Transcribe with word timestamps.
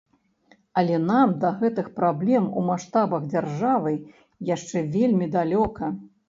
Але 0.81 0.95
нам 1.09 1.33
да 1.43 1.51
гэтых 1.59 1.91
праблем 1.99 2.47
у 2.61 2.63
маштабах 2.69 3.27
дзяржавы 3.35 3.93
яшчэ 4.55 4.85
вельмі 4.97 5.31
далёка. 5.39 5.93